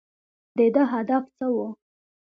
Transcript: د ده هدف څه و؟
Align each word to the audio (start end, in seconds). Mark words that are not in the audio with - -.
د 0.57 0.59
ده 0.73 0.83
هدف 0.93 1.23
څه 1.37 1.45
و؟ 1.55 1.57